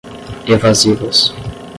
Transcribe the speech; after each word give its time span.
evasivas 0.53 1.19